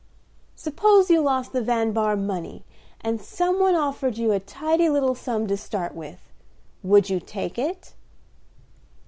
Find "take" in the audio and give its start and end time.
7.19-7.59